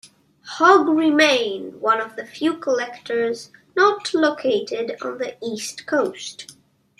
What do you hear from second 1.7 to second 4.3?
one of the few collectors not